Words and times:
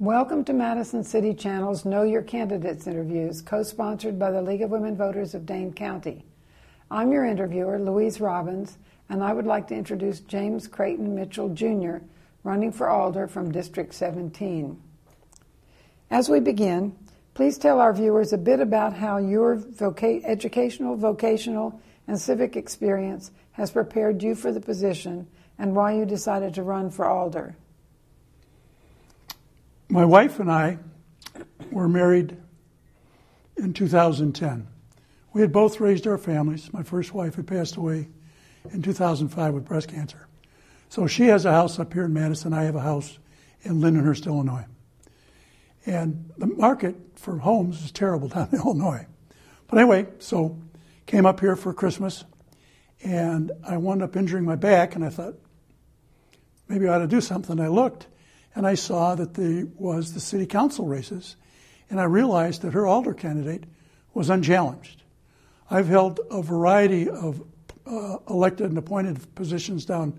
Welcome 0.00 0.44
to 0.44 0.54
Madison 0.54 1.04
City 1.04 1.34
Channel's 1.34 1.84
Know 1.84 2.04
Your 2.04 2.22
Candidates 2.22 2.86
interviews, 2.86 3.42
co 3.42 3.62
sponsored 3.62 4.18
by 4.18 4.30
the 4.30 4.40
League 4.40 4.62
of 4.62 4.70
Women 4.70 4.96
Voters 4.96 5.34
of 5.34 5.44
Dane 5.44 5.74
County. 5.74 6.24
I'm 6.90 7.12
your 7.12 7.26
interviewer, 7.26 7.78
Louise 7.78 8.18
Robbins, 8.18 8.78
and 9.10 9.22
I 9.22 9.34
would 9.34 9.44
like 9.44 9.68
to 9.68 9.74
introduce 9.74 10.20
James 10.20 10.66
Creighton 10.66 11.14
Mitchell 11.14 11.50
Jr., 11.50 11.98
running 12.44 12.72
for 12.72 12.88
Alder 12.88 13.28
from 13.28 13.52
District 13.52 13.92
17. 13.92 14.80
As 16.10 16.30
we 16.30 16.40
begin, 16.40 16.96
please 17.34 17.58
tell 17.58 17.78
our 17.78 17.92
viewers 17.92 18.32
a 18.32 18.38
bit 18.38 18.60
about 18.60 18.94
how 18.94 19.18
your 19.18 19.62
educational, 19.82 20.96
vocational, 20.96 21.78
and 22.08 22.18
civic 22.18 22.56
experience 22.56 23.32
has 23.52 23.70
prepared 23.70 24.22
you 24.22 24.34
for 24.34 24.50
the 24.50 24.62
position 24.62 25.26
and 25.58 25.76
why 25.76 25.92
you 25.92 26.06
decided 26.06 26.54
to 26.54 26.62
run 26.62 26.88
for 26.88 27.04
Alder. 27.04 27.54
My 29.90 30.04
wife 30.04 30.38
and 30.38 30.48
I 30.48 30.78
were 31.72 31.88
married 31.88 32.36
in 33.56 33.72
2010. 33.74 34.68
We 35.32 35.40
had 35.40 35.50
both 35.50 35.80
raised 35.80 36.06
our 36.06 36.16
families. 36.16 36.72
My 36.72 36.84
first 36.84 37.12
wife 37.12 37.34
had 37.34 37.48
passed 37.48 37.74
away 37.74 38.08
in 38.72 38.82
2005 38.82 39.52
with 39.52 39.64
breast 39.64 39.88
cancer. 39.88 40.28
So 40.90 41.08
she 41.08 41.24
has 41.24 41.44
a 41.44 41.50
house 41.50 41.80
up 41.80 41.92
here 41.92 42.04
in 42.04 42.12
Madison. 42.12 42.52
I 42.52 42.64
have 42.64 42.76
a 42.76 42.80
house 42.80 43.18
in 43.62 43.80
Lindenhurst, 43.80 44.26
Illinois. 44.26 44.64
And 45.86 46.30
the 46.38 46.46
market 46.46 46.94
for 47.16 47.38
homes 47.38 47.82
is 47.82 47.90
terrible 47.90 48.28
down 48.28 48.48
in 48.52 48.60
Illinois. 48.64 49.06
But 49.66 49.80
anyway, 49.80 50.06
so 50.20 50.56
came 51.06 51.26
up 51.26 51.40
here 51.40 51.56
for 51.56 51.74
Christmas 51.74 52.24
and 53.02 53.50
I 53.66 53.76
wound 53.76 54.02
up 54.02 54.14
injuring 54.14 54.44
my 54.44 54.54
back 54.54 54.94
and 54.94 55.04
I 55.04 55.08
thought 55.08 55.34
maybe 56.68 56.86
I 56.86 56.94
ought 56.94 56.98
to 56.98 57.08
do 57.08 57.20
something. 57.20 57.58
I 57.58 57.66
looked 57.66 58.06
and 58.54 58.66
I 58.66 58.74
saw 58.74 59.14
that 59.14 59.34
there 59.34 59.66
was 59.76 60.12
the 60.12 60.20
city 60.20 60.46
council 60.46 60.86
races, 60.86 61.36
and 61.88 62.00
I 62.00 62.04
realized 62.04 62.62
that 62.62 62.72
her 62.72 62.86
alder 62.86 63.14
candidate 63.14 63.64
was 64.14 64.30
unchallenged. 64.30 65.02
I've 65.70 65.88
held 65.88 66.20
a 66.30 66.42
variety 66.42 67.08
of 67.08 67.42
uh, 67.86 68.18
elected 68.28 68.66
and 68.66 68.78
appointed 68.78 69.34
positions 69.34 69.84
down 69.84 70.18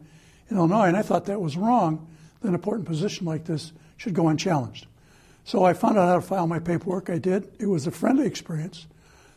in 0.49 0.57
Illinois, 0.57 0.87
and 0.87 0.97
I 0.97 1.01
thought 1.01 1.25
that 1.25 1.41
was 1.41 1.57
wrong. 1.57 2.07
That 2.41 2.49
an 2.49 2.55
important 2.55 2.87
position 2.87 3.25
like 3.25 3.45
this 3.45 3.71
should 3.97 4.13
go 4.13 4.29
unchallenged. 4.29 4.87
So 5.43 5.63
I 5.63 5.73
found 5.73 5.97
out 5.97 6.07
how 6.07 6.15
to 6.15 6.21
file 6.21 6.47
my 6.47 6.59
paperwork. 6.59 7.09
I 7.09 7.17
did. 7.17 7.51
It 7.59 7.67
was 7.67 7.87
a 7.87 7.91
friendly 7.91 8.25
experience, 8.25 8.87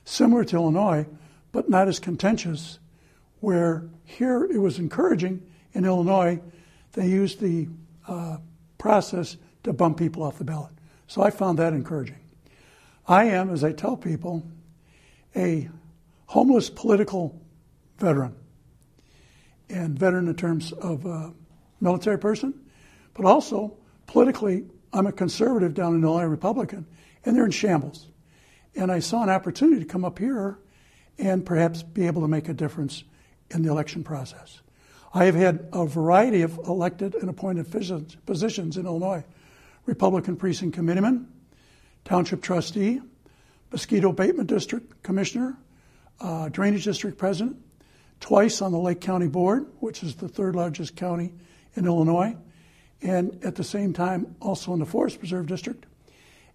similar 0.04 0.44
to 0.44 0.56
Illinois, 0.56 1.06
but 1.52 1.68
not 1.68 1.88
as 1.88 1.98
contentious. 1.98 2.78
Where 3.40 3.88
here 4.04 4.44
it 4.44 4.58
was 4.58 4.78
encouraging 4.78 5.42
in 5.72 5.84
Illinois, 5.84 6.40
they 6.92 7.08
used 7.08 7.40
the 7.40 7.68
uh, 8.06 8.38
process 8.84 9.38
to 9.62 9.72
bump 9.72 9.96
people 9.96 10.22
off 10.22 10.36
the 10.36 10.44
ballot. 10.44 10.70
So 11.06 11.22
I 11.22 11.30
found 11.30 11.58
that 11.58 11.72
encouraging. 11.72 12.18
I 13.08 13.24
am, 13.24 13.48
as 13.48 13.64
I 13.64 13.72
tell 13.72 13.96
people, 13.96 14.46
a 15.34 15.70
homeless 16.26 16.68
political 16.68 17.40
veteran. 17.96 18.36
And 19.70 19.98
veteran 19.98 20.28
in 20.28 20.34
terms 20.34 20.72
of 20.72 21.06
a 21.06 21.32
military 21.80 22.18
person, 22.18 22.52
but 23.14 23.24
also 23.24 23.74
politically, 24.06 24.66
I'm 24.92 25.06
a 25.06 25.12
conservative 25.12 25.72
down 25.72 25.94
in 25.94 26.04
Illinois 26.04 26.24
Republican, 26.24 26.84
and 27.24 27.34
they're 27.34 27.46
in 27.46 27.52
shambles. 27.52 28.08
And 28.76 28.92
I 28.92 28.98
saw 28.98 29.22
an 29.22 29.30
opportunity 29.30 29.80
to 29.80 29.86
come 29.86 30.04
up 30.04 30.18
here 30.18 30.58
and 31.18 31.46
perhaps 31.46 31.82
be 31.82 32.06
able 32.06 32.20
to 32.20 32.28
make 32.28 32.50
a 32.50 32.54
difference 32.54 33.02
in 33.50 33.62
the 33.62 33.70
election 33.70 34.04
process. 34.04 34.60
I 35.16 35.26
have 35.26 35.36
had 35.36 35.68
a 35.72 35.86
variety 35.86 36.42
of 36.42 36.58
elected 36.58 37.14
and 37.14 37.30
appointed 37.30 37.70
positions 38.26 38.76
in 38.76 38.84
Illinois 38.84 39.24
Republican 39.86 40.36
Precinct 40.36 40.74
Committeeman, 40.74 41.28
Township 42.04 42.42
Trustee, 42.42 43.00
Mosquito 43.70 44.10
Abatement 44.10 44.48
District 44.48 45.02
Commissioner, 45.04 45.56
uh, 46.20 46.48
Drainage 46.48 46.84
District 46.84 47.16
President, 47.16 47.56
twice 48.18 48.60
on 48.60 48.72
the 48.72 48.78
Lake 48.78 49.00
County 49.00 49.28
Board, 49.28 49.66
which 49.78 50.02
is 50.02 50.16
the 50.16 50.26
third 50.26 50.56
largest 50.56 50.96
county 50.96 51.32
in 51.76 51.86
Illinois, 51.86 52.36
and 53.00 53.38
at 53.44 53.54
the 53.54 53.64
same 53.64 53.92
time 53.92 54.34
also 54.40 54.72
in 54.72 54.80
the 54.80 54.86
Forest 54.86 55.20
Preserve 55.20 55.46
District. 55.46 55.86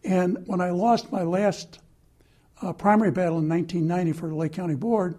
And 0.04 0.46
when 0.48 0.60
I 0.60 0.72
lost 0.72 1.14
my 1.14 1.24
last 1.24 1.80
uh, 2.62 2.74
primary 2.74 3.12
battle 3.12 3.40
in 3.40 3.48
1990 3.48 4.20
for 4.20 4.28
the 4.28 4.36
Lake 4.36 4.52
County 4.52 4.76
Board, 4.76 5.16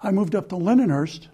I 0.00 0.10
moved 0.10 0.34
up 0.34 0.48
to 0.50 0.54
Lindenhurst 0.54 1.28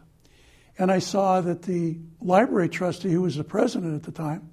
and 0.79 0.93
I 0.93 1.01
saw 1.01 1.41
that 1.41 1.63
the 1.63 1.99
library 2.21 2.69
trustee, 2.69 3.11
who 3.11 3.23
was 3.23 3.37
the 3.37 3.45
president 3.45 3.97
at 3.97 4.05
the 4.05 4.13
time, 4.13 4.49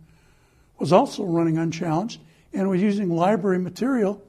was 0.80 0.92
also 0.92 1.24
running 1.24 1.58
unchallenged 1.58 2.20
and 2.52 2.68
was 2.70 2.82
using 2.82 3.10
library 3.10 3.60
material 3.60 4.22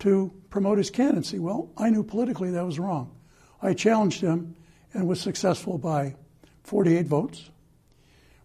to 0.00 0.32
promote 0.50 0.78
his 0.78 0.90
candidacy. 0.90 1.38
Well, 1.38 1.70
I 1.76 1.90
knew 1.90 2.02
politically 2.02 2.50
that 2.52 2.64
was 2.64 2.78
wrong. 2.78 3.16
I 3.62 3.74
challenged 3.74 4.20
him 4.20 4.54
and 4.92 5.08
was 5.08 5.20
successful 5.20 5.78
by 5.78 6.14
48 6.64 7.06
votes. 7.06 7.50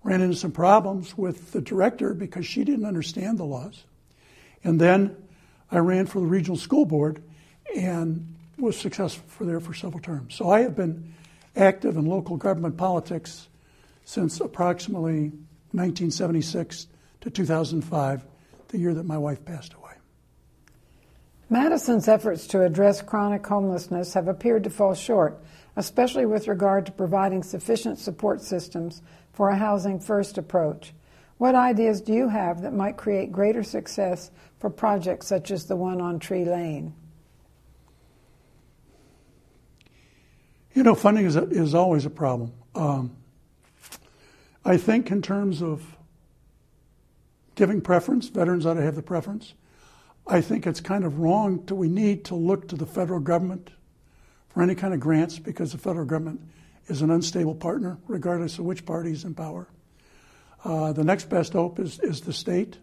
Ran 0.03 0.21
into 0.21 0.35
some 0.35 0.51
problems 0.51 1.17
with 1.17 1.51
the 1.51 1.61
director 1.61 2.13
because 2.13 2.45
she 2.45 2.63
didn't 2.63 2.85
understand 2.85 3.37
the 3.37 3.45
laws. 3.45 3.83
And 4.63 4.79
then 4.79 5.15
I 5.71 5.77
ran 5.79 6.05
for 6.05 6.19
the 6.19 6.25
regional 6.25 6.57
school 6.57 6.85
board 6.85 7.21
and 7.75 8.35
was 8.57 8.77
successful 8.77 9.25
for 9.27 9.45
there 9.45 9.59
for 9.59 9.73
several 9.73 10.01
terms. 10.01 10.35
So 10.35 10.49
I 10.49 10.61
have 10.61 10.75
been 10.75 11.13
active 11.55 11.97
in 11.97 12.05
local 12.05 12.37
government 12.37 12.77
politics 12.77 13.49
since 14.05 14.39
approximately 14.39 15.31
1976 15.71 16.87
to 17.21 17.29
2005, 17.29 18.25
the 18.69 18.77
year 18.77 18.93
that 18.93 19.05
my 19.05 19.17
wife 19.17 19.43
passed 19.45 19.73
away. 19.73 19.93
Madison's 21.49 22.07
efforts 22.07 22.47
to 22.47 22.63
address 22.63 23.01
chronic 23.01 23.45
homelessness 23.45 24.13
have 24.13 24.27
appeared 24.27 24.63
to 24.63 24.69
fall 24.69 24.93
short, 24.93 25.43
especially 25.75 26.25
with 26.25 26.47
regard 26.47 26.85
to 26.85 26.91
providing 26.91 27.43
sufficient 27.43 27.99
support 27.99 28.41
systems 28.41 29.01
for 29.33 29.49
a 29.49 29.57
housing 29.57 29.99
first 29.99 30.37
approach. 30.37 30.93
What 31.37 31.55
ideas 31.55 32.01
do 32.01 32.13
you 32.13 32.29
have 32.29 32.61
that 32.61 32.73
might 32.73 32.97
create 32.97 33.31
greater 33.31 33.63
success 33.63 34.31
for 34.59 34.69
projects 34.69 35.27
such 35.27 35.51
as 35.51 35.65
the 35.65 35.75
one 35.75 36.01
on 36.01 36.19
Tree 36.19 36.45
Lane? 36.45 36.93
You 40.73 40.83
know, 40.83 40.95
funding 40.95 41.25
is, 41.25 41.35
a, 41.35 41.43
is 41.43 41.75
always 41.75 42.05
a 42.05 42.09
problem. 42.09 42.51
Um, 42.73 43.15
I 44.65 44.77
think, 44.77 45.11
in 45.11 45.21
terms 45.21 45.61
of 45.61 45.83
giving 47.55 47.81
preference, 47.81 48.29
veterans 48.29 48.65
ought 48.65 48.75
to 48.75 48.81
have 48.81 48.95
the 48.95 49.03
preference. 49.03 49.53
I 50.25 50.41
think 50.41 50.65
it's 50.65 50.79
kind 50.79 51.03
of 51.03 51.19
wrong 51.19 51.65
to 51.65 51.75
we 51.75 51.89
need 51.89 52.25
to 52.25 52.35
look 52.35 52.69
to 52.69 52.75
the 52.75 52.85
federal 52.85 53.19
government 53.19 53.71
for 54.49 54.63
any 54.63 54.73
kind 54.73 54.93
of 54.93 54.99
grants 54.99 55.37
because 55.37 55.73
the 55.73 55.77
federal 55.77 56.05
government 56.05 56.41
is 56.87 57.01
an 57.01 57.11
unstable 57.11 57.55
partner, 57.55 57.97
regardless 58.07 58.57
of 58.57 58.65
which 58.65 58.85
party 58.85 59.11
is 59.11 59.25
in 59.25 59.33
power. 59.35 59.67
Uh, 60.63 60.93
the 60.93 61.03
next 61.03 61.29
best 61.29 61.53
hope 61.53 61.79
is, 61.79 61.99
is 61.99 62.21
the 62.21 62.33
state. 62.33 62.77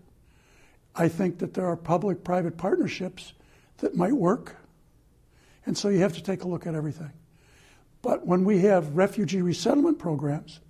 I 0.94 1.08
think 1.08 1.38
that 1.38 1.54
there 1.54 1.66
are 1.66 1.76
public 1.76 2.24
private 2.24 2.56
partnerships 2.56 3.32
that 3.78 3.96
might 3.96 4.12
work. 4.12 4.56
And 5.64 5.76
so 5.76 5.88
you 5.88 6.00
have 6.00 6.14
to 6.14 6.22
take 6.22 6.44
a 6.44 6.48
look 6.48 6.66
at 6.66 6.74
everything. 6.74 7.10
But 8.02 8.26
when 8.26 8.44
we 8.44 8.60
have 8.60 8.96
refugee 8.96 9.42
resettlement 9.42 9.98
programs, 9.98 10.60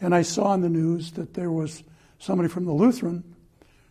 and 0.00 0.14
I 0.14 0.22
saw 0.22 0.52
in 0.54 0.60
the 0.60 0.68
news 0.68 1.12
that 1.12 1.34
there 1.34 1.50
was 1.50 1.82
somebody 2.18 2.48
from 2.48 2.64
the 2.64 2.72
Lutheran 2.72 3.34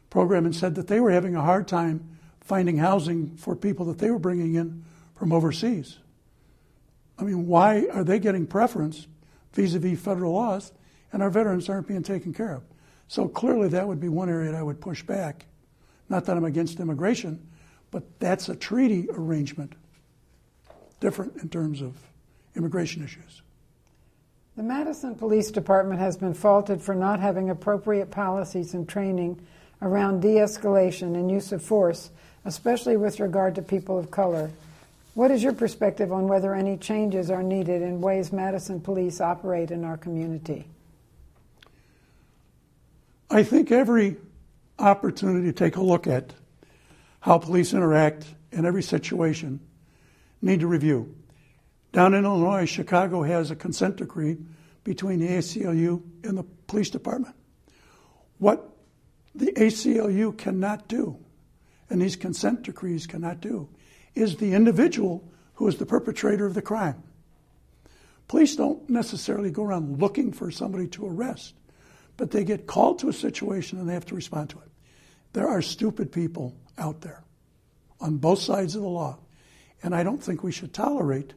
program 0.10 0.45
and 0.45 0.56
said 0.56 0.75
that 0.75 0.88
they 0.88 1.00
were 1.00 1.12
having 1.12 1.36
a 1.36 1.42
hard 1.42 1.68
time 1.68 2.18
finding 2.42 2.78
housing 2.78 3.36
for 3.38 3.56
people 3.56 3.86
that 3.86 3.98
they 3.98 4.12
were 4.12 4.19
bringing 4.19 4.56
in 4.56 4.84
from 5.16 5.31
overseas. 5.31 5.98
I 7.18 7.24
mean, 7.24 7.48
why 7.48 7.88
are 7.92 8.04
they 8.04 8.19
getting 8.19 8.45
preference 8.45 9.07
vis 9.54 9.74
a 9.75 9.80
vis 9.80 10.00
federal 10.00 10.34
laws 10.34 10.72
and 11.12 11.24
our 11.24 11.30
veterans 11.30 11.69
aren't 11.69 11.88
being 11.88 12.04
taken 12.04 12.34
care 12.34 12.54
of? 12.56 12.63
So 13.07 13.28
clearly, 13.28 13.69
that 13.69 13.88
would 13.88 14.00
be 14.00 14.10
one 14.10 14.30
area 14.30 14.51
that 14.51 14.57
I 14.57 14.63
would 14.63 14.81
push 14.81 15.04
back. 15.04 15.46
Not 16.10 16.25
that 16.25 16.36
I'm 16.36 16.46
against 16.46 16.80
immigration, 16.80 17.48
but 17.92 18.19
that's 18.19 18.50
a 18.50 18.56
treaty 18.56 19.07
arrangement, 19.12 19.74
different 21.00 21.38
in 21.38 21.50
terms 21.50 21.81
of 21.81 21.96
immigration 22.55 23.03
issues. 23.03 23.41
The 24.55 24.63
Madison 24.63 25.15
Police 25.15 25.50
Department 25.50 26.00
has 26.00 26.15
been 26.15 26.33
faulted 26.33 26.81
for 26.81 26.94
not 26.94 27.19
having 27.19 27.50
appropriate 27.50 28.11
policies 28.11 28.73
and 28.73 28.88
training 28.88 29.39
around 29.81 30.21
de 30.21 30.35
escalation 30.35 31.15
and 31.15 31.29
use 31.29 31.51
of 31.51 31.63
force, 31.63 32.11
especially 32.45 32.95
with 32.95 33.19
regard 33.19 33.55
to 33.55 33.61
people 33.61 33.97
of 33.97 34.11
color. 34.11 34.51
What 35.15 35.31
is 35.31 35.44
your 35.44 35.53
perspective 35.53 36.11
on 36.11 36.27
whether 36.27 36.53
any 36.53 36.77
changes 36.77 37.29
are 37.29 37.44
needed 37.44 37.81
in 37.81 38.01
ways 38.01 38.31
Madison 38.31 38.79
police 38.79 39.21
operate 39.21 39.71
in 39.71 39.83
our 39.83 39.97
community? 39.97 40.65
I 43.29 43.44
think 43.44 43.71
every 43.71 44.17
opportunity 44.77 45.47
to 45.47 45.53
take 45.53 45.75
a 45.75 45.81
look 45.81 46.05
at 46.05 46.33
how 47.19 47.39
police 47.39 47.73
interact 47.73 48.25
in 48.51 48.65
every 48.65 48.83
situation 48.83 49.59
need 50.41 50.59
to 50.59 50.67
review. 50.67 51.15
Down 51.94 52.16
in 52.16 52.25
Illinois, 52.25 52.66
Chicago 52.66 53.22
has 53.22 53.51
a 53.51 53.56
consent 53.56 53.98
decree 53.98 54.38
between 54.84 55.19
the 55.19 55.28
ACLU 55.28 56.01
and 56.24 56.38
the 56.38 56.44
police 56.66 56.90
department. 56.90 57.36
What 58.40 58.68
the 59.36 59.51
ACLU 59.54 60.36
cannot 60.36 60.88
do, 60.88 61.18
and 61.90 62.01
these 62.01 62.16
consent 62.16 62.63
decrees 62.63 63.06
cannot 63.06 63.42
do, 63.42 63.69
is 64.16 64.38
the 64.38 64.54
individual 64.54 65.24
who 65.54 65.68
is 65.68 65.78
the 65.78 65.86
perpetrator 65.86 66.48
of 66.48 66.56
the 66.56 66.63
crime. 66.63 67.01
Police 68.28 68.56
don't 68.56 68.89
necessarily 68.89 69.51
go 69.51 69.63
around 69.63 70.00
looking 70.00 70.31
for 70.31 70.50
somebody 70.50 70.88
to 70.88 71.06
arrest, 71.06 71.54
but 72.18 72.31
they 72.31 72.44
get 72.44 72.66
called 72.66 73.00
to 73.00 73.10
a 73.10 73.13
situation 73.13 73.80
and 73.80 73.88
they 73.88 73.94
have 73.94 74.06
to 74.07 74.16
respond 74.16 74.50
to 74.50 74.57
it. 74.60 74.72
There 75.34 75.48
are 75.48 75.62
stupid 75.62 76.12
people 76.12 76.56
out 76.75 77.01
there 77.01 77.24
on 78.01 78.18
both 78.18 78.39
sides 78.39 78.75
of 78.75 78.81
the 78.81 78.88
law, 78.88 79.19
and 79.84 79.94
I 79.94 80.01
don't 80.01 80.24
think 80.24 80.42
we 80.42 80.51
should 80.51 80.74
tolerate 80.74 81.34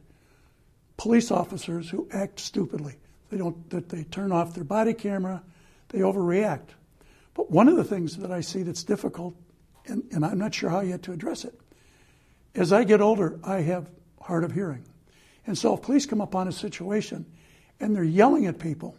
police 0.97 1.31
officers 1.31 1.89
who 1.89 2.07
act 2.11 2.39
stupidly. 2.39 2.95
They 3.29 3.37
don't 3.37 3.69
that 3.69 3.89
they 3.89 4.03
turn 4.03 4.31
off 4.31 4.53
their 4.53 4.63
body 4.63 4.93
camera, 4.93 5.43
they 5.89 5.99
overreact. 5.99 6.69
But 7.33 7.51
one 7.51 7.67
of 7.67 7.75
the 7.75 7.83
things 7.83 8.17
that 8.17 8.31
I 8.31 8.41
see 8.41 8.63
that's 8.63 8.83
difficult, 8.83 9.35
and, 9.85 10.03
and 10.11 10.25
I'm 10.25 10.39
not 10.39 10.55
sure 10.55 10.69
how 10.69 10.79
yet 10.79 11.03
to 11.03 11.11
address 11.11 11.45
it, 11.45 11.57
as 12.55 12.73
I 12.73 12.83
get 12.83 12.99
older, 12.99 13.39
I 13.43 13.61
have 13.61 13.89
hard 14.21 14.43
of 14.43 14.51
hearing. 14.51 14.83
And 15.45 15.57
so 15.57 15.75
if 15.75 15.83
police 15.83 16.05
come 16.05 16.19
upon 16.19 16.47
a 16.47 16.51
situation 16.51 17.25
and 17.79 17.95
they're 17.95 18.03
yelling 18.03 18.47
at 18.47 18.59
people, 18.59 18.97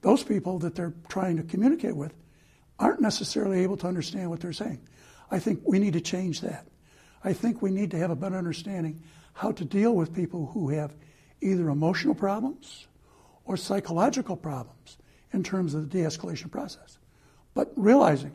those 0.00 0.22
people 0.22 0.60
that 0.60 0.74
they're 0.74 0.94
trying 1.08 1.36
to 1.38 1.42
communicate 1.42 1.96
with 1.96 2.14
aren't 2.78 3.00
necessarily 3.00 3.62
able 3.62 3.76
to 3.78 3.86
understand 3.86 4.30
what 4.30 4.40
they're 4.40 4.52
saying. 4.52 4.80
I 5.30 5.38
think 5.38 5.60
we 5.64 5.78
need 5.78 5.94
to 5.94 6.00
change 6.00 6.40
that. 6.42 6.66
I 7.24 7.32
think 7.32 7.62
we 7.62 7.70
need 7.70 7.90
to 7.92 7.98
have 7.98 8.10
a 8.10 8.16
better 8.16 8.36
understanding 8.36 9.02
how 9.34 9.52
to 9.52 9.64
deal 9.64 9.94
with 9.94 10.14
people 10.14 10.46
who 10.46 10.70
have 10.70 10.94
either 11.40 11.68
emotional 11.68 12.14
problems 12.14 12.86
or 13.44 13.56
psychological 13.56 14.36
problems 14.36 14.96
in 15.32 15.42
terms 15.42 15.74
of 15.74 15.90
the 15.90 15.98
de 15.98 16.04
escalation 16.04 16.50
process. 16.50 16.98
But 17.52 17.72
realizing 17.76 18.34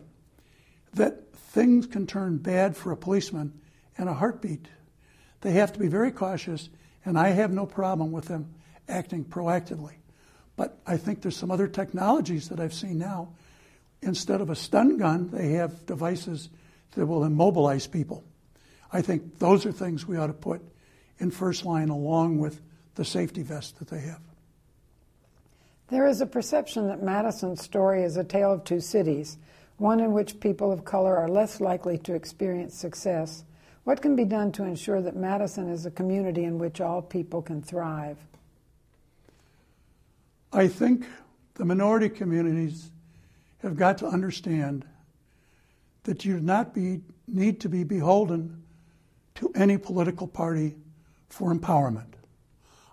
that 0.94 1.34
things 1.34 1.88
can 1.88 2.06
turn 2.06 2.38
bad 2.38 2.76
for 2.76 2.92
a 2.92 2.98
policeman 2.98 3.60
in 3.98 4.08
a 4.08 4.14
heartbeat, 4.14 4.68
they 5.42 5.52
have 5.54 5.74
to 5.74 5.80
be 5.80 5.88
very 5.88 6.12
cautious, 6.12 6.70
and 7.06 7.18
I 7.18 7.30
have 7.30 7.52
no 7.52 7.66
problem 7.66 8.12
with 8.12 8.26
them 8.26 8.54
acting 8.88 9.24
proactively. 9.24 9.96
But 10.56 10.78
I 10.86 10.98
think 10.98 11.22
there's 11.22 11.38
some 11.38 11.52
other 11.52 11.68
technologies 11.68 12.50
that 12.50 12.60
I've 12.60 12.74
seen 12.74 12.98
now. 12.98 13.30
Instead 14.02 14.42
of 14.42 14.50
a 14.50 14.56
stun 14.56 14.98
gun, 14.98 15.30
they 15.32 15.54
have 15.54 15.86
devices 15.86 16.50
that 16.96 17.06
will 17.06 17.24
immobilize 17.24 17.88
people. 17.88 18.24
I 18.92 19.02
think 19.02 19.40
those 19.40 19.66
are 19.66 19.72
things 19.72 20.06
we 20.06 20.18
ought 20.18 20.28
to 20.28 20.34
put 20.34 20.62
in 21.20 21.32
first 21.32 21.66
line 21.66 21.90
along 21.90 22.40
with 22.40 22.62
the 22.96 23.06
safety 23.06 23.44
vest 23.44 23.80
that 23.80 23.90
they 23.90 24.02
have. 24.02 24.22
There 25.90 26.06
is 26.06 26.22
a 26.22 26.26
perception 26.26 26.88
that 26.88 27.02
Madison's 27.02 27.64
story 27.64 28.04
is 28.04 28.18
a 28.18 28.24
tale 28.24 28.54
of 28.54 28.64
two 28.64 28.80
cities, 28.80 29.38
one 29.78 30.00
in 30.00 30.14
which 30.14 30.40
people 30.40 30.72
of 30.72 30.86
color 30.86 31.18
are 31.18 31.28
less 31.28 31.60
likely 31.62 31.98
to 32.00 32.14
experience 32.14 32.76
success. 32.76 33.44
What 33.86 34.02
can 34.02 34.16
be 34.16 34.26
done 34.26 34.52
to 34.54 34.66
ensure 34.66 35.02
that 35.02 35.16
Madison 35.16 35.70
is 35.70 35.86
a 35.86 35.92
community 35.92 36.44
in 36.44 36.60
which 36.60 36.80
all 36.80 37.02
people 37.02 37.42
can 37.42 37.62
thrive? 37.62 38.18
I 40.54 40.68
think 40.68 41.06
the 41.56 41.66
minority 41.66 42.10
communities 42.10 42.92
have 43.64 43.76
got 43.76 43.98
to 44.00 44.08
understand 44.08 44.86
that 46.04 46.26
you 46.26 46.36
do 46.36 46.42
not 46.42 46.74
be, 46.74 47.02
need 47.28 47.60
to 47.62 47.70
be 47.70 47.84
beholden 47.84 48.64
to 49.36 49.52
any 49.56 49.78
political 49.78 50.28
party 50.28 50.76
for 51.30 51.54
empowerment. 51.54 52.14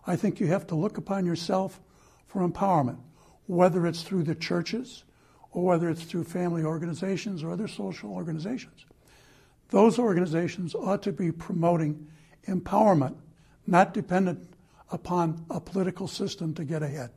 I 0.06 0.16
think 0.16 0.38
you 0.38 0.46
have 0.46 0.66
to 0.68 0.74
look 0.74 0.98
upon 0.98 1.26
yourself 1.26 1.80
for 2.26 2.46
empowerment, 2.46 2.98
whether 3.46 3.86
it's 3.86 4.02
through 4.02 4.24
the 4.24 4.34
churches 4.34 5.04
or 5.50 5.64
whether 5.64 5.88
it's 5.88 6.04
through 6.04 6.24
family 6.24 6.62
organizations 6.62 7.42
or 7.42 7.50
other 7.50 7.66
social 7.66 8.12
organizations. 8.12 8.84
Those 9.70 9.98
organizations 9.98 10.74
ought 10.74 11.02
to 11.02 11.12
be 11.12 11.32
promoting 11.32 12.06
empowerment, 12.46 13.16
not 13.66 13.94
dependent 13.94 14.48
upon 14.92 15.44
a 15.50 15.60
political 15.60 16.06
system 16.06 16.54
to 16.54 16.64
get 16.64 16.82
ahead. 16.82 17.10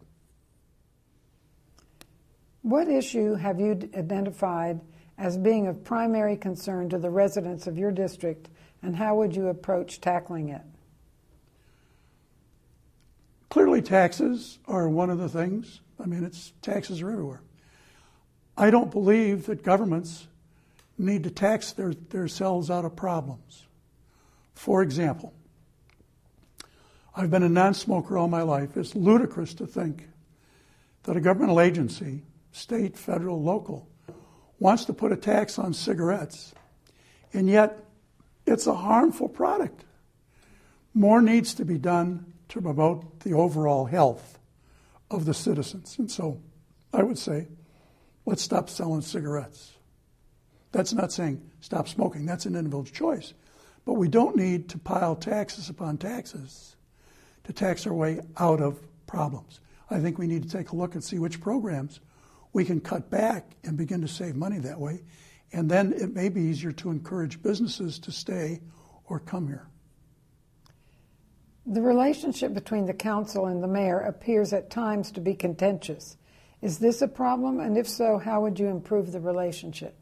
What 2.62 2.88
issue 2.88 3.36
have 3.36 3.60
you 3.60 3.90
identified 3.96 4.82
as 5.18 5.38
being 5.38 5.68
of 5.68 5.84
primary 5.84 6.38
concern 6.38 6.90
to 6.90 6.98
the 6.98 7.10
residents 7.10 7.68
of 7.68 7.78
your 7.78 7.92
district, 7.92 8.50
and 8.82 8.96
how 8.96 9.16
would 9.16 9.36
you 9.36 9.48
approach 9.48 10.02
tackling 10.02 10.50
it? 10.50 10.62
Clearly, 13.50 13.82
taxes 13.82 14.60
are 14.68 14.88
one 14.88 15.10
of 15.10 15.18
the 15.18 15.30
things. 15.30 15.82
I 16.00 16.06
mean, 16.06 16.24
it's 16.24 16.54
taxes 16.62 17.02
are 17.02 17.12
everywhere. 17.12 17.42
I 18.56 18.70
don't 18.70 18.92
believe 18.92 19.48
that 19.48 19.64
governments 19.64 20.28
need 20.98 21.24
to 21.24 21.32
tax 21.32 21.72
their, 21.72 21.94
themselves 21.94 22.70
out 22.70 22.86
of 22.86 22.96
problems. 22.96 23.66
For 24.54 24.84
example, 24.84 25.34
I've 27.16 27.32
been 27.32 27.44
a 27.44 27.50
non 27.50 27.74
smoker 27.74 28.18
all 28.18 28.28
my 28.28 28.44
life. 28.44 28.78
It's 28.78 28.96
ludicrous 28.96 29.54
to 29.56 29.66
think 29.66 30.08
that 31.04 31.18
a 31.18 31.22
governmental 31.22 31.60
agency, 31.60 32.24
state, 32.52 32.98
federal, 32.98 33.42
local, 33.42 33.88
wants 34.60 34.86
to 34.86 34.94
put 34.94 35.12
a 35.12 35.18
tax 35.18 35.58
on 35.58 35.74
cigarettes, 35.74 36.54
and 37.34 37.50
yet 37.50 37.84
it's 38.46 38.68
a 38.68 38.76
harmful 38.76 39.30
product. 39.30 39.86
More 40.94 41.22
needs 41.22 41.54
to 41.56 41.66
be 41.66 41.78
done 41.78 42.34
to 42.50 42.62
promote 42.62 43.22
the 43.22 43.34
overall 43.34 43.86
health 43.86 44.40
of 45.10 45.26
the 45.26 45.34
citizens. 45.34 45.98
And 45.98 46.10
so 46.10 46.42
I 46.94 47.04
would 47.04 47.18
say, 47.18 47.48
let's 48.26 48.42
stop 48.42 48.70
selling 48.70 49.02
cigarettes. 49.02 49.74
That's 50.72 50.94
not 50.94 51.12
saying 51.12 51.42
stop 51.62 51.88
smoking, 51.88 52.26
that's 52.26 52.46
an 52.46 52.56
individual 52.56 52.84
choice. 52.84 53.34
But 53.86 53.94
we 53.94 54.08
don't 54.08 54.36
need 54.36 54.70
to 54.70 54.78
pile 54.78 55.16
taxes 55.16 55.70
upon 55.70 55.98
taxes 55.98 56.76
to 57.46 57.54
tax 57.54 57.88
our 57.88 57.94
way 57.94 58.20
out 58.38 58.62
of 58.62 58.80
problems. 59.08 59.60
I 59.90 60.00
think 60.00 60.20
we 60.20 60.28
need 60.28 60.44
to 60.44 60.50
take 60.50 60.70
a 60.72 60.76
look 60.76 60.94
and 60.94 61.04
see 61.04 61.18
which 61.18 61.42
programs 61.42 62.00
we 62.54 62.66
can 62.66 62.80
cut 62.80 63.10
back 63.10 63.56
and 63.64 63.78
begin 63.78 64.02
to 64.02 64.08
save 64.08 64.36
money 64.36 64.60
that 64.60 64.80
way. 64.80 65.02
And 65.52 65.70
then 65.70 65.94
it 65.94 66.14
may 66.14 66.30
be 66.30 66.42
easier 66.42 66.72
to 66.74 66.92
encourage 66.92 67.42
businesses 67.42 67.98
to 68.00 68.12
stay 68.12 68.62
or 69.06 69.20
come 69.20 69.48
here. 69.48 69.68
The 71.66 71.82
relationship 71.82 72.54
between 72.54 72.86
the 72.86 72.94
council 72.94 73.46
and 73.46 73.62
the 73.62 73.68
mayor 73.68 74.00
appears 74.00 74.54
at 74.54 74.70
times 74.70 75.12
to 75.12 75.22
be 75.22 75.36
contentious. 75.36 76.18
Is 76.62 76.80
this 76.80 77.02
a 77.02 77.08
problem? 77.08 77.60
And 77.60 77.78
if 77.78 77.88
so, 77.88 78.18
how 78.18 78.42
would 78.42 78.60
you 78.60 78.68
improve 78.68 79.12
the 79.12 79.20
relationship? 79.20 79.96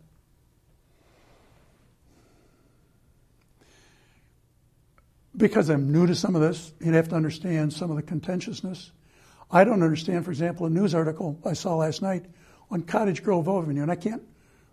Because 5.36 5.70
I'm 5.70 5.92
new 5.92 6.08
to 6.08 6.16
some 6.16 6.36
of 6.36 6.42
this, 6.42 6.74
you'd 6.80 6.96
have 6.96 7.10
to 7.10 7.16
understand 7.16 7.72
some 7.72 7.92
of 7.92 7.96
the 7.96 8.02
contentiousness. 8.02 8.92
I 9.52 9.64
don't 9.64 9.84
understand, 9.84 10.26
for 10.26 10.32
example, 10.32 10.66
a 10.66 10.70
news 10.70 10.96
article 10.96 11.40
I 11.46 11.54
saw 11.54 11.76
last 11.76 12.02
night 12.02 12.26
on 12.72 12.82
Cottage 12.82 13.24
Grove 13.24 13.48
Avenue, 13.48 13.84
and 13.84 13.92
I 13.92 13.96
can't 13.96 14.24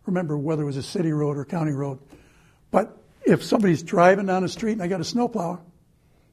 remember 0.06 0.38
whether 0.38 0.62
it 0.62 0.66
was 0.66 0.78
a 0.78 0.82
city 0.82 1.12
road 1.12 1.36
or 1.36 1.44
county 1.44 1.72
road. 1.72 1.98
But 2.70 2.96
if 3.26 3.44
somebody's 3.44 3.82
driving 3.82 4.26
down 4.26 4.42
the 4.42 4.48
street 4.48 4.72
and 4.72 4.82
I 4.82 4.88
got 4.88 5.00
a 5.00 5.04
snowplow, 5.04 5.60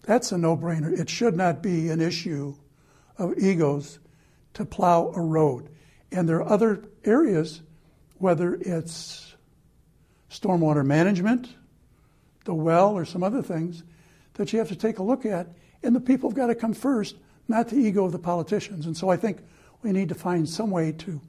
that's 0.03 0.31
a 0.31 0.37
no 0.37 0.57
brainer. 0.57 0.97
It 0.97 1.09
should 1.09 1.35
not 1.35 1.61
be 1.61 1.89
an 1.89 2.01
issue 2.01 2.55
of 3.17 3.37
egos 3.37 3.99
to 4.55 4.65
plow 4.65 5.11
a 5.15 5.21
road. 5.21 5.69
And 6.11 6.27
there 6.27 6.37
are 6.37 6.49
other 6.49 6.83
areas, 7.05 7.61
whether 8.17 8.55
it's 8.55 9.35
stormwater 10.29 10.85
management, 10.85 11.49
the 12.45 12.53
well, 12.53 12.97
or 12.97 13.05
some 13.05 13.23
other 13.23 13.41
things, 13.41 13.83
that 14.33 14.51
you 14.51 14.59
have 14.59 14.69
to 14.69 14.75
take 14.75 14.99
a 14.99 15.03
look 15.03 15.25
at. 15.25 15.47
And 15.83 15.95
the 15.95 15.99
people 15.99 16.29
have 16.29 16.37
got 16.37 16.47
to 16.47 16.55
come 16.55 16.73
first, 16.73 17.15
not 17.47 17.69
the 17.69 17.77
ego 17.77 18.05
of 18.05 18.11
the 18.11 18.19
politicians. 18.19 18.85
And 18.85 18.97
so 18.97 19.09
I 19.09 19.17
think 19.17 19.39
we 19.83 19.91
need 19.91 20.09
to 20.09 20.15
find 20.15 20.47
some 20.49 20.71
way 20.71 20.91
to 20.93 21.21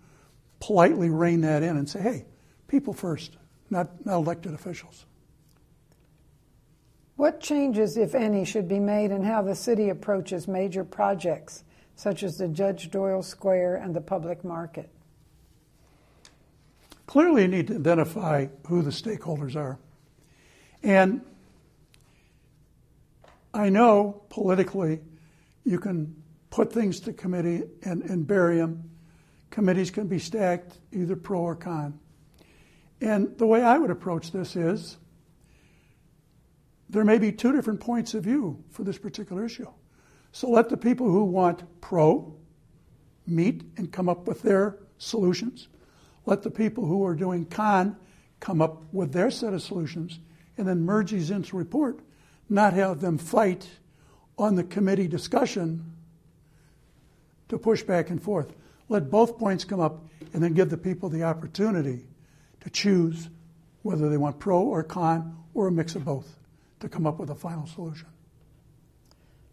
politely 0.61 1.11
rein 1.11 1.43
that 1.43 1.63
in 1.63 1.77
and 1.77 1.89
say, 1.89 2.01
hey, 2.01 2.25
people 2.69 2.93
first, 2.93 3.37
not, 3.71 4.07
not 4.07 4.17
elected 4.17 4.55
officials. 4.55 5.07
What 7.23 7.39
changes, 7.39 7.97
if 7.97 8.17
any, 8.17 8.45
should 8.45 8.67
be 8.67 8.81
made 8.81 9.13
in 9.13 9.23
how 9.23 9.43
the 9.43 9.55
city 9.55 9.91
approaches 9.91 10.49
major 10.49 10.83
projects 10.83 11.63
such 11.95 12.25
as 12.25 12.37
the 12.37 12.49
Judge 12.49 12.91
Doyle 12.91 13.23
Square 13.23 13.77
and 13.77 13.95
the 13.95 14.01
public 14.01 14.43
market? 14.43 14.91
Clearly, 17.07 17.43
you 17.43 17.49
need 17.49 17.69
to 17.69 17.77
identify 17.77 18.49
who 18.67 18.83
the 18.83 18.91
stakeholders 18.91 19.55
are. 19.55 19.79
And 20.83 21.21
I 23.55 23.69
know 23.69 24.25
politically 24.29 24.99
you 25.65 25.79
can 25.79 26.21
put 26.51 26.73
things 26.73 26.99
to 27.03 27.13
committee 27.13 27.63
and, 27.85 28.03
and 28.03 28.27
bury 28.27 28.57
them. 28.57 28.91
Committees 29.51 29.93
can 29.93 30.09
be 30.09 30.19
stacked 30.19 30.77
either 30.91 31.15
pro 31.15 31.39
or 31.39 31.55
con. 31.55 32.01
And 33.01 33.39
the 33.39 33.47
way 33.47 33.63
I 33.63 33.79
would 33.79 33.93
approach 33.93 34.33
this 34.33 34.57
is 34.57 34.97
there 36.93 37.05
may 37.05 37.19
be 37.19 37.33
two 37.33 37.53
different 37.53 37.81
points 37.81 38.13
of 38.13 38.25
view 38.25 38.63
for 38.71 38.85
this 38.85 38.99
particular 38.99 39.45
issue. 39.47 39.69
So 40.31 40.51
let 40.51 40.69
the 40.69 40.77
people 40.77 41.11
who 41.11 41.25
want 41.25 41.81
pro 41.81 42.35
meet 43.27 43.63
and 43.79 43.91
come 43.91 44.11
up 44.11 44.29
with 44.29 44.43
their 44.43 44.77
solutions. 44.99 45.69
Let 46.27 46.43
the 46.43 46.51
people 46.51 46.85
who 46.85 47.05
are 47.07 47.15
doing 47.15 47.47
con 47.47 47.97
come 48.41 48.61
up 48.61 48.83
with 48.93 49.13
their 49.13 49.31
set 49.31 49.55
of 49.55 49.63
solutions 49.63 50.19
and 50.59 50.69
then 50.69 50.85
merge 50.85 51.13
these 51.13 51.31
into 51.31 51.57
a 51.57 51.59
report, 51.59 52.01
not 52.51 52.75
have 52.75 53.01
them 53.01 53.17
fight 53.17 53.67
on 54.37 54.55
the 54.55 54.65
committee 54.65 55.09
discussion 55.09 55.95
to 57.49 57.57
push 57.57 57.83
back 57.83 58.11
and 58.11 58.23
forth. 58.23 58.53
Let 58.91 59.11
both 59.11 59.39
points 59.39 59.65
come 59.65 59.81
up 59.81 60.05
and 60.35 60.43
then 60.43 60.53
give 60.53 60.69
the 60.69 60.77
people 60.77 61.09
the 61.09 61.23
opportunity 61.23 62.05
to 62.61 62.71
choose 62.71 63.31
whether 63.81 64.11
they 64.11 64.19
want 64.19 64.39
pro 64.39 64.61
or 64.61 64.83
con 64.83 65.39
or 65.55 65.69
a 65.69 65.73
mix 65.73 65.95
of 65.95 66.05
both 66.05 66.37
to 66.83 66.89
come 66.89 67.07
up 67.07 67.19
with 67.19 67.31
a 67.31 67.35
final 67.35 67.67
solution. 67.67 68.09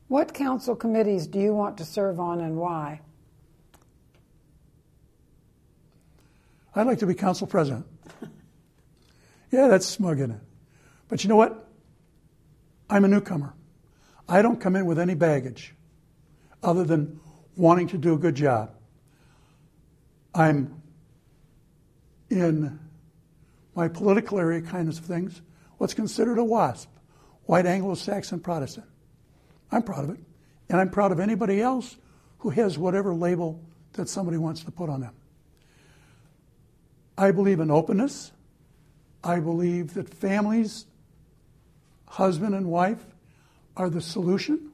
What 0.08 0.34
council 0.34 0.76
committees 0.76 1.28
do 1.28 1.40
you 1.40 1.54
want 1.54 1.78
to 1.78 1.86
serve 1.86 2.20
on 2.20 2.42
and 2.42 2.58
why? 2.58 3.02
I'd 6.76 6.88
like 6.88 7.00
to 7.00 7.06
be 7.06 7.14
council 7.14 7.48
president. 7.48 7.86
yeah, 9.52 9.68
that's 9.68 9.86
smug, 9.86 10.18
isn't 10.20 10.32
it? 10.32 10.42
But 11.08 11.24
you 11.24 11.30
know 11.30 11.36
what? 11.36 11.68
I'm 12.90 13.06
a 13.06 13.08
newcomer. 13.08 13.54
I 14.28 14.42
don't 14.42 14.60
come 14.60 14.76
in 14.76 14.86
with 14.86 15.00
any 15.00 15.16
baggage 15.16 15.74
other 16.62 16.84
than 16.84 17.20
wanting 17.56 17.88
to 17.90 17.98
do 17.98 18.14
a 18.14 18.18
good 18.18 18.36
job. 18.36 18.72
I'm 20.34 20.82
in 22.30 22.80
my 23.76 23.88
political 23.88 24.40
area 24.40 24.62
kinds 24.62 24.98
of 24.98 25.06
things, 25.06 25.42
what's 25.78 25.94
considered 25.94 26.38
a 26.38 26.44
WASP, 26.44 26.90
white 27.50 27.66
Anglo 27.66 27.96
Saxon 27.96 28.40
Protestant. 28.40 28.86
I'm 29.72 29.82
proud 29.82 30.04
of 30.04 30.12
it. 30.12 30.20
And 30.70 30.80
I'm 30.80 30.92
proud 30.92 31.12
of 31.12 31.20
anybody 31.20 31.60
else 31.60 31.98
who 32.38 32.52
has 32.52 32.78
whatever 32.78 33.12
label 33.12 33.60
that 33.94 34.08
somebody 34.08 34.38
wants 34.38 34.64
to 34.66 34.72
put 34.72 34.88
on 34.88 35.02
them. 35.02 35.16
I 37.18 37.32
believe 37.32 37.60
in 37.60 37.72
openness. 37.72 38.32
I 39.24 39.40
believe 39.40 39.96
that 39.96 40.14
families, 40.14 40.86
husband 42.08 42.54
and 42.54 42.68
wife, 42.68 43.04
are 43.76 43.90
the 43.90 44.00
solution. 44.00 44.70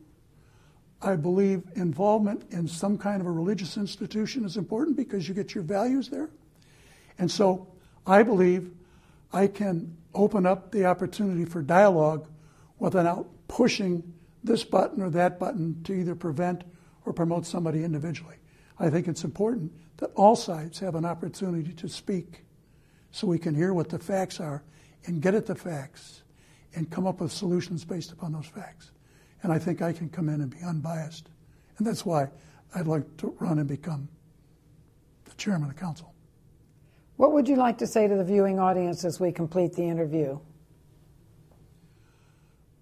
I 1.02 1.16
believe 1.16 1.64
involvement 1.76 2.44
in 2.52 2.68
some 2.68 2.98
kind 2.98 3.22
of 3.22 3.28
a 3.28 3.32
religious 3.32 3.78
institution 3.78 4.44
is 4.44 4.58
important 4.58 4.98
because 4.98 5.30
you 5.30 5.34
get 5.34 5.56
your 5.56 5.64
values 5.64 6.10
there. 6.10 6.30
And 7.20 7.32
so 7.32 7.68
I 8.06 8.24
believe 8.24 8.70
I 9.32 9.48
can 9.48 9.96
open 10.14 10.46
up 10.46 10.74
the 10.74 10.84
opportunity 10.84 11.46
for 11.46 11.62
dialogue 11.62 12.28
without 12.80 13.28
pushing 13.48 14.14
this 14.44 14.64
button 14.64 15.02
or 15.02 15.10
that 15.10 15.40
button 15.40 15.82
to 15.84 15.94
either 15.94 16.16
prevent 16.16 16.64
or 17.06 17.14
promote 17.14 17.46
somebody 17.46 17.84
individually. 17.84 18.36
I 18.80 18.90
think 18.90 19.08
it's 19.08 19.24
important 19.24 19.72
that 19.98 20.12
all 20.16 20.36
sides 20.36 20.80
have 20.80 20.96
an 20.96 21.06
opportunity 21.06 21.74
to 21.74 21.88
speak 21.88 22.44
so 23.12 23.28
we 23.28 23.40
can 23.40 23.56
hear 23.56 23.74
what 23.74 23.90
the 23.90 24.00
facts 24.00 24.40
are 24.40 24.64
and 25.06 25.22
get 25.22 25.34
at 25.34 25.46
the 25.46 25.56
facts 25.56 26.24
and 26.76 26.90
come 26.90 27.08
up 27.08 27.22
with 27.22 27.32
solutions 27.32 27.86
based 27.86 28.12
upon 28.12 28.34
those 28.34 28.48
facts. 28.48 28.92
And 29.44 29.54
I 29.54 29.60
think 29.60 29.82
I 29.82 29.94
can 29.94 30.10
come 30.10 30.28
in 30.28 30.42
and 30.42 30.50
be 30.50 30.62
unbiased. 30.62 31.30
And 31.78 31.88
that's 31.88 32.06
why 32.06 32.30
I'd 32.74 32.88
like 32.88 33.18
to 33.18 33.36
run 33.40 33.60
and 33.60 33.68
become 33.68 34.10
the 35.24 35.34
chairman 35.36 35.70
of 35.70 35.76
the 35.76 35.80
council. 35.80 36.14
What 37.16 37.32
would 37.32 37.48
you 37.48 37.56
like 37.56 37.78
to 37.78 37.88
say 37.88 38.08
to 38.08 38.16
the 38.16 38.24
viewing 38.24 38.60
audience 38.60 39.06
as 39.06 39.20
we 39.20 39.32
complete 39.32 39.74
the 39.74 39.84
interview? 39.84 40.40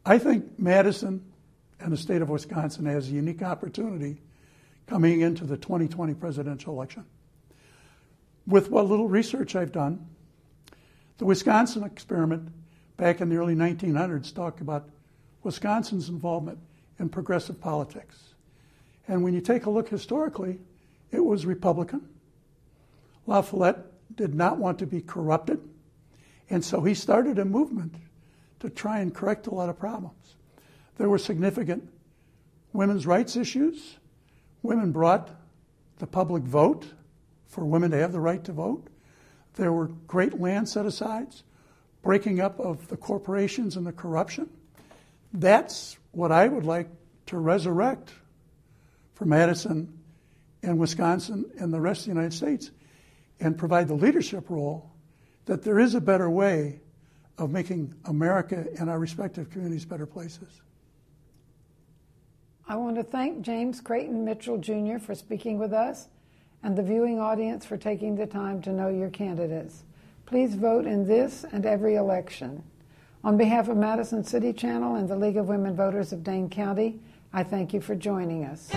I 0.05 0.17
think 0.17 0.59
Madison 0.59 1.23
and 1.79 1.91
the 1.91 1.97
state 1.97 2.21
of 2.21 2.29
Wisconsin 2.29 2.85
has 2.85 3.09
a 3.09 3.11
unique 3.11 3.41
opportunity 3.41 4.21
coming 4.87 5.21
into 5.21 5.45
the 5.45 5.57
2020 5.57 6.13
presidential 6.13 6.73
election. 6.73 7.05
With 8.45 8.69
what 8.69 8.87
little 8.87 9.07
research 9.07 9.55
I've 9.55 9.71
done, 9.71 10.05
the 11.17 11.25
Wisconsin 11.25 11.83
experiment 11.83 12.49
back 12.97 13.21
in 13.21 13.29
the 13.29 13.37
early 13.37 13.55
1900s 13.55 14.33
talked 14.33 14.59
about 14.59 14.89
Wisconsin's 15.43 16.09
involvement 16.09 16.59
in 16.99 17.09
progressive 17.09 17.61
politics. 17.61 18.33
And 19.07 19.23
when 19.23 19.33
you 19.33 19.41
take 19.41 19.65
a 19.65 19.69
look 19.69 19.89
historically, 19.89 20.59
it 21.11 21.23
was 21.23 21.45
Republican. 21.45 22.07
La 23.25 23.41
Follette 23.41 23.85
did 24.15 24.33
not 24.35 24.57
want 24.57 24.79
to 24.79 24.85
be 24.85 25.01
corrupted, 25.01 25.61
and 26.49 26.63
so 26.63 26.81
he 26.81 26.93
started 26.93 27.39
a 27.39 27.45
movement 27.45 27.95
to 28.63 28.69
try 28.69 28.99
and 28.99 29.13
correct 29.13 29.47
a 29.47 29.53
lot 29.53 29.67
of 29.67 29.77
problems. 29.77 30.35
There 30.97 31.09
were 31.09 31.17
significant 31.17 31.89
women's 32.71 33.05
rights 33.05 33.35
issues. 33.35 33.97
Women 34.61 34.93
brought 34.93 35.29
the 35.99 36.07
public 36.07 36.43
vote 36.43 36.87
for 37.47 37.65
women 37.65 37.91
to 37.91 37.97
have 37.97 38.13
the 38.13 38.21
right 38.21 38.41
to 38.45 38.53
vote. 38.53 38.87
There 39.55 39.73
were 39.73 39.87
great 40.07 40.39
land 40.39 40.69
set 40.69 40.85
asides, 40.85 41.43
breaking 42.01 42.39
up 42.39 42.57
of 42.57 42.87
the 42.87 42.95
corporations 42.95 43.75
and 43.75 43.85
the 43.85 43.91
corruption. 43.91 44.49
That's 45.33 45.97
what 46.11 46.31
I 46.31 46.47
would 46.47 46.65
like 46.65 46.87
to 47.27 47.37
resurrect 47.37 48.13
for 49.13 49.25
Madison 49.25 49.99
and 50.61 50.79
Wisconsin 50.79 51.51
and 51.59 51.73
the 51.73 51.81
rest 51.81 52.01
of 52.01 52.05
the 52.05 52.11
United 52.11 52.33
States 52.33 52.71
and 53.41 53.57
provide 53.57 53.89
the 53.89 53.93
leadership 53.93 54.49
role 54.49 54.89
that 55.47 55.63
there 55.63 55.79
is 55.79 55.95
a 55.95 56.01
better 56.01 56.29
way 56.29 56.79
of 57.37 57.51
making 57.51 57.93
America 58.05 58.65
and 58.79 58.89
our 58.89 58.99
respective 58.99 59.49
communities 59.49 59.85
better 59.85 60.05
places. 60.05 60.61
I 62.67 62.75
want 62.75 62.95
to 62.95 63.03
thank 63.03 63.41
James 63.41 63.81
Creighton 63.81 64.23
Mitchell 64.23 64.57
Jr. 64.57 64.97
for 64.97 65.15
speaking 65.15 65.57
with 65.57 65.73
us 65.73 66.07
and 66.63 66.77
the 66.77 66.83
viewing 66.83 67.19
audience 67.19 67.65
for 67.65 67.75
taking 67.75 68.15
the 68.15 68.25
time 68.25 68.61
to 68.61 68.71
know 68.71 68.87
your 68.87 69.09
candidates. 69.09 69.83
Please 70.25 70.55
vote 70.55 70.85
in 70.85 71.05
this 71.05 71.45
and 71.51 71.65
every 71.65 71.95
election. 71.95 72.63
On 73.23 73.37
behalf 73.37 73.67
of 73.67 73.77
Madison 73.77 74.23
City 74.23 74.53
Channel 74.53 74.95
and 74.95 75.09
the 75.09 75.15
League 75.15 75.37
of 75.37 75.47
Women 75.47 75.75
Voters 75.75 76.13
of 76.13 76.23
Dane 76.23 76.49
County, 76.49 76.99
I 77.33 77.43
thank 77.43 77.73
you 77.73 77.81
for 77.81 77.95
joining 77.95 78.45
us. 78.45 78.69